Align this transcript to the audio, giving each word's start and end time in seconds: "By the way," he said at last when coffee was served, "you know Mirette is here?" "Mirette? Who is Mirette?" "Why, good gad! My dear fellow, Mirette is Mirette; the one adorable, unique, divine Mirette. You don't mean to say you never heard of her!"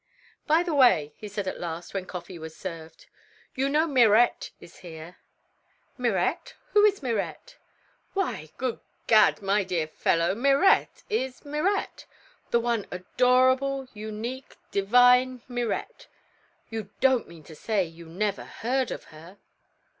"By 0.47 0.63
the 0.63 0.73
way," 0.73 1.13
he 1.15 1.27
said 1.27 1.47
at 1.47 1.59
last 1.59 1.93
when 1.93 2.07
coffee 2.07 2.39
was 2.39 2.55
served, 2.55 3.05
"you 3.53 3.69
know 3.69 3.85
Mirette 3.85 4.49
is 4.59 4.77
here?" 4.77 5.17
"Mirette? 5.95 6.55
Who 6.71 6.83
is 6.85 7.03
Mirette?" 7.03 7.57
"Why, 8.15 8.49
good 8.57 8.79
gad! 9.05 9.43
My 9.43 9.63
dear 9.63 9.85
fellow, 9.85 10.33
Mirette 10.33 11.03
is 11.07 11.45
Mirette; 11.45 12.07
the 12.49 12.59
one 12.59 12.87
adorable, 12.89 13.87
unique, 13.93 14.57
divine 14.71 15.43
Mirette. 15.47 16.07
You 16.71 16.89
don't 16.99 17.27
mean 17.27 17.43
to 17.43 17.53
say 17.53 17.83
you 17.83 18.07
never 18.07 18.45
heard 18.45 18.89
of 18.89 19.03
her!" 19.13 19.37